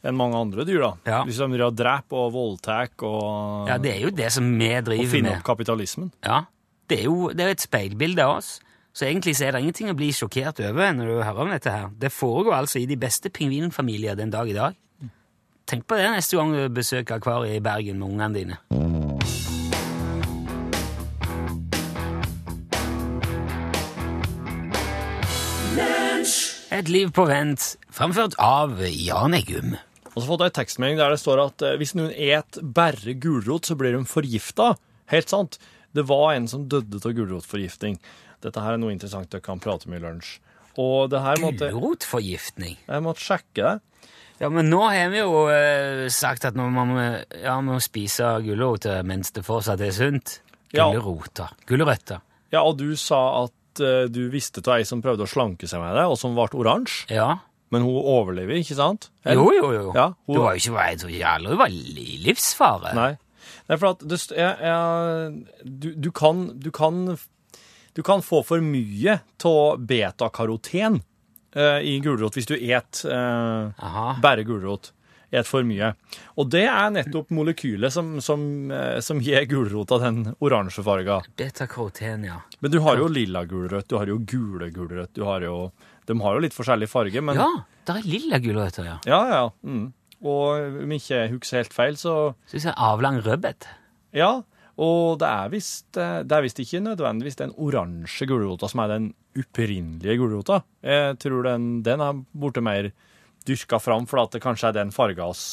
[0.07, 0.91] enn mange andre dyr, da.
[1.09, 1.23] Ja.
[1.27, 4.71] Hvis de driver og dreper og voldtar og, Ja, det er jo det som vi
[4.77, 5.41] og driver finner med.
[5.41, 6.13] opp kapitalismen.
[6.25, 6.45] Ja,
[6.89, 8.57] det er jo det er et speilbilde av oss.
[8.97, 11.73] Så egentlig så er det ingenting å bli sjokkert over når du hører om dette
[11.73, 11.89] her.
[12.01, 14.79] Det foregår altså i de beste pingvinfamilier den dag i dag.
[15.67, 18.59] Tenk på det neste gang du besøker akvariet i Bergen med ungene dine.
[26.77, 29.75] Et liv på vent, framført av Jan Eggum.
[30.13, 33.67] Og så fått en tekstmelding der det står at eh, hvis noen et bare gulrot,
[33.67, 34.75] så blir de forgifta.
[35.11, 35.59] Helt sant.
[35.97, 37.99] Det var en som døde av gulrotforgifting.
[38.45, 40.37] Dette her er noe interessant dere kan prate om i lunsj.
[40.79, 42.77] Og det her måtte Gulrotforgiftning?
[42.85, 44.11] Jeg måtte sjekke det.
[44.39, 47.07] Ja, men nå har vi jo eh, sagt at nå må vi
[47.41, 50.41] ja, må spise gulrøtter mens det fortsatt er sunt.
[50.77, 50.91] Ja.
[50.93, 51.55] Gulroter.
[51.69, 52.21] Gulrøtter.
[52.53, 55.81] Ja, og du sa at eh, du visste av ei som prøvde å slanke seg
[55.83, 57.09] med det, og som ble oransje.
[57.17, 57.39] Ja.
[57.75, 59.09] Men hun overlever, ikke sant?
[59.25, 59.41] Eller?
[59.41, 59.95] Jo, jo, jo.
[59.97, 62.93] Ja, hun, Du var jo ikke jeg tror ikke alle var i livsfare.
[62.99, 63.13] Nei.
[63.67, 67.17] Nei, for at det, jeg, jeg, du, du, kan, du, kan,
[67.97, 71.05] du kan få for mye av betakaroten eh,
[71.83, 73.89] i gulrot hvis du et eh,
[74.23, 74.93] bare gulrot.
[75.35, 75.89] Et for mye.
[76.39, 78.41] Og det er nettopp molekylet som, som,
[78.71, 81.19] eh, som gir gulrota den oransje farga.
[81.37, 82.39] Beta-karoten, ja.
[82.63, 85.71] Men du har jo lilla gulrøtt, du har jo gule gulrøtt, du har jo
[86.07, 87.49] De har jo litt forskjellig farge, men Ja,
[87.89, 88.99] det er lilla gulrøtter, ja.
[89.11, 89.45] Ja, ja.
[89.67, 89.89] Mm.
[90.23, 93.67] Og om jeg ikke husker helt feil, så Så jeg avlang rødbet.
[94.15, 94.45] Ja,
[94.77, 100.61] og eh, det er visst ikke nødvendigvis den oransje gulrota som er den opprinnelige gulrota.
[100.83, 102.91] Jeg tror den, den er borte mer
[103.47, 105.47] dyrka fram for at det kanskje er den farga oss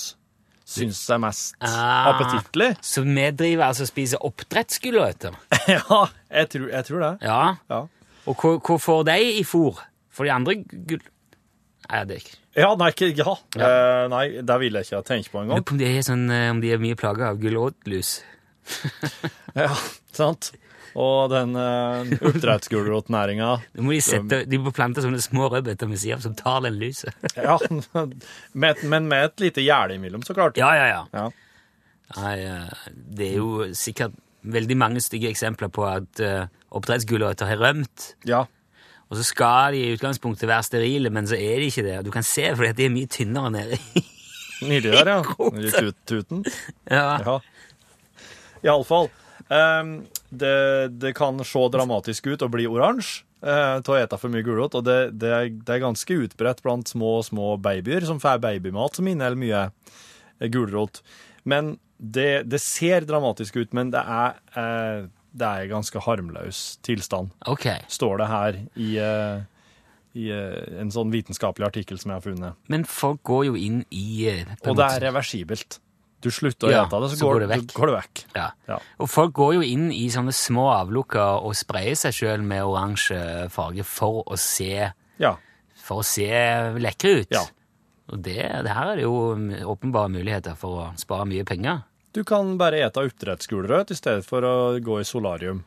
[0.64, 2.14] syns er mest Ah.
[2.14, 2.70] appetittlig.
[2.82, 5.36] Så vi driver altså og spiser oppdrettsgulrøtter?
[5.68, 7.12] ja, jeg tror, jeg tror det.
[7.28, 7.42] Ja.
[7.70, 7.82] Ja.
[8.32, 9.82] Og hvor, får de i fôr?
[10.14, 11.02] For de andre gull...
[11.90, 13.34] Nei, det er ikke Ja, nei, ikke, ja.
[13.60, 15.66] Eh, nei, det vil jeg ikke tenke på Lurer engang.
[15.68, 18.22] på om de er, sånn, eh, om de er mye plaga av gulrotlus.
[19.60, 19.68] Ja,
[20.16, 20.54] sant?
[21.00, 26.78] Og den uh, oppdrettsgulrotnæringa de, må plante sånne små rødbeter med siden som tar den
[26.82, 27.16] lyset.
[27.38, 27.58] Ja,
[28.54, 30.60] med, men med et lite gjerde imellom, så klart.
[30.60, 31.02] Ja, ja, ja.
[31.14, 31.30] Ja.
[32.14, 37.62] Nei, eh, det er jo sikkert veldig mange stygge eksempler på at uh, oppdrettsgulrøtter har
[37.64, 38.12] rømt.
[38.28, 38.44] Ja.
[39.10, 42.00] Og så skal de i utgangspunktet være sterile, men så er de ikke det.
[42.06, 43.80] Du kan se fordi at de er mye tynnere nede.
[44.64, 45.50] Nedi der, ja.
[45.54, 46.46] Nedi i tuten.
[46.92, 47.18] ja.
[47.24, 47.40] Ja.
[48.64, 49.10] Iallfall.
[49.52, 50.06] Um,
[50.40, 54.78] det, det kan se dramatisk ut og bli oransje til å ete for mye gulrot,
[54.80, 58.96] og det, det, er, det er ganske utbredt blant små små babyer som får babymat
[58.96, 61.02] som inneholder mye eh, gulrot.
[61.44, 67.34] Men det, det ser dramatisk ut, men det er, eh, det er ganske harmløs tilstand,
[67.48, 67.84] okay.
[67.92, 69.44] står det her i, eh,
[70.20, 72.60] i eh, en sånn vitenskapelig artikkel som jeg har funnet.
[72.72, 75.80] Men folk går jo inn i eh, Og det er reversibelt.
[76.24, 78.22] Du slutter å Ja, ete det, så, så går, går det går det vekk.
[78.38, 78.50] Ja.
[78.70, 78.78] Ja.
[79.04, 83.20] Og folk går jo inn i sånne små avlukker og sprayer seg sjøl med oransje
[83.54, 85.36] farge for å se Ja.
[85.84, 86.30] For å se
[86.80, 87.34] lekre ut.
[87.36, 87.44] Ja.
[88.14, 89.18] Og det, det her er det jo
[89.68, 91.84] åpenbare muligheter for å spare mye penger.
[92.14, 95.64] Du kan bare ete oppdrettsgulrøtt i stedet for å gå i solarium.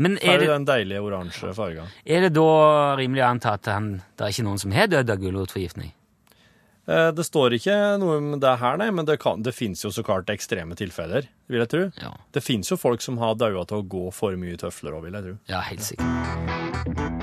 [0.00, 1.90] Men er det, den deilige oransje fargen.
[2.06, 5.12] er det da rimelig å anta at han, det er ikke noen som har dødd
[5.12, 5.90] av gulrotforgiftning?
[6.90, 9.92] Eh, Det står ikke noe om det her, nei, men det, kan, det finnes jo
[9.94, 11.84] så klart ekstreme tilfeller, vil jeg tro.
[12.02, 12.12] Ja.
[12.34, 15.18] Det finnes jo folk som har daua til å gå for mye tøfler òg, vil
[15.20, 15.36] jeg tro.
[15.52, 17.20] Ja, helt sikkert.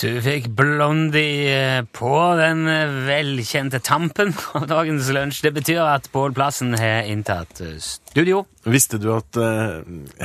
[0.00, 5.42] Du fikk Blondie eh, på den eh, velkjente tampen av dagens lunsj.
[5.46, 8.42] Det betyr at Pål Plassen har inntatt eh, studio.
[8.66, 9.84] Visste du at uh,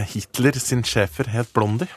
[0.09, 1.89] Hitler sin schæfer het Blondie?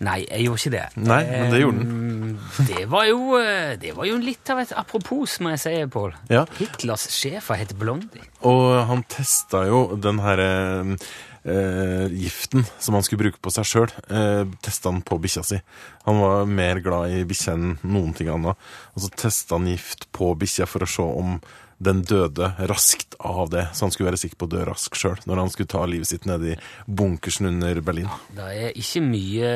[0.00, 0.84] Nei, jeg gjorde ikke det.
[1.04, 2.36] Nei, men det gjorde den.
[2.70, 3.40] Det var jo,
[3.82, 6.14] det var jo litt av et apropos, må jeg si, Pål.
[6.32, 6.46] Ja.
[6.56, 8.24] Hitlers sjefer het Blondie.
[8.48, 10.48] Og han testa jo den herre
[10.86, 11.10] eh,
[11.44, 15.60] giften som han skulle bruke på seg sjøl, eh, testa han på bikkja si.
[16.04, 18.56] Han var mer glad i bikkja enn noen ting annet.
[18.94, 21.38] Og så testa han gift på bikkja for å se om
[21.80, 25.16] den døde raskt av det, så han skulle være sikker på å dø raskt sjøl
[25.24, 28.10] når han skulle ta livet sitt nede i bunkersen under Berlin.
[28.36, 29.52] Det er ikke mye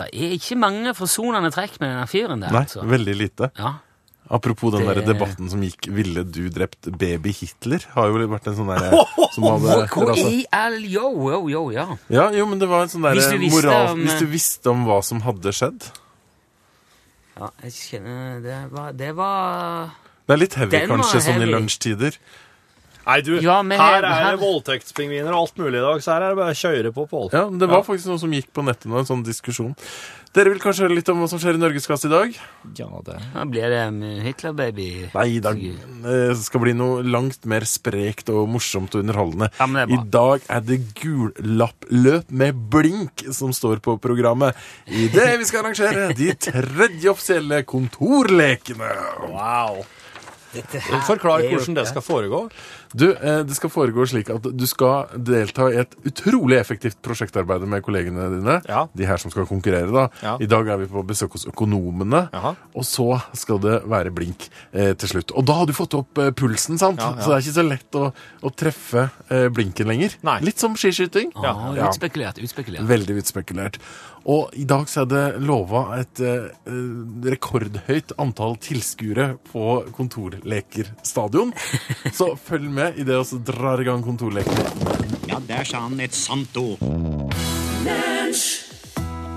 [0.00, 2.82] Det er ikke mange forsonende trekk med denne fyren der, Nei, altså.
[2.90, 3.52] veldig lite.
[3.54, 3.76] Ja.
[4.30, 8.46] Apropos den Det- der debatten som gikk 'Ville du drept baby Hitler?' har jo vært
[8.46, 11.96] en sånn derre som hadde all Yo, yo, ja.
[12.08, 15.02] Ja, jo, men det var en sånn derre moral om- Hvis du visste om hva
[15.02, 15.82] som hadde skjedd.
[17.40, 19.90] ja jeg kjenner Det var, det var
[20.28, 21.26] Det er litt heavy, kanskje, heavy.
[21.26, 22.16] sånn i lunsjtider.
[23.06, 26.12] Nei, du, Ja, her her- er her- det voldtektspingviner og alt mulig i dag, så
[26.14, 27.30] her er det bare å kjøre på, Pål.
[27.32, 29.74] Ja, det var faktisk noe som gikk på nettet nå, en sånn diskusjon.
[30.32, 32.36] Dere vil kanskje høre litt om hva som skjer i Norgesklasse i dag?
[32.78, 35.10] Ja, det Da blir det en Hitler-baby.
[35.12, 35.54] Nei, det
[36.06, 39.50] eh, skal bli noe langt mer sprekt og morsomt og underholdende.
[39.58, 44.54] Ja, men det er I dag er det gullappløp med blink som står på programmet.
[44.86, 48.92] I det vi skal arrangere de tredje offisielle kontorlekene.
[49.32, 49.82] Wow.
[50.52, 52.40] Dette her Forklar hvordan det skal foregå.
[52.92, 57.62] Du, eh, Det skal foregå slik at du skal delta i et utrolig effektivt prosjektarbeid
[57.70, 58.56] med kollegene dine.
[58.68, 58.86] Ja.
[58.96, 59.90] De her som skal konkurrere.
[59.92, 60.08] da.
[60.22, 60.36] Ja.
[60.40, 62.28] I dag er vi på besøk hos Økonomene.
[62.32, 62.54] Jaha.
[62.74, 65.30] Og så skal det være blink eh, til slutt.
[65.38, 66.98] Og da har du fått opp eh, pulsen, sant?
[66.98, 67.22] Ja, ja.
[67.22, 70.16] Så det er ikke så lett å, å treffe eh, blinken lenger.
[70.26, 70.40] Nei.
[70.42, 71.30] Litt som skiskyting.
[71.36, 71.86] Ah, Ja.
[71.88, 72.38] Utspekulert.
[72.42, 72.82] utspekulert.
[72.90, 73.78] Veldig utspekulert.
[74.28, 81.54] Og i dag så er det lova et eh, eh, rekordhøyt antall tilskuere på Kontorleker-stadion.
[82.18, 84.70] Så følg med i det vi drar i gang Kontorleker.
[85.30, 86.82] Ja, der sa han et sant ord.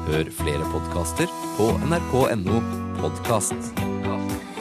[0.04, 2.60] Hør flere podkaster på nrk.no
[3.00, 4.53] podkast.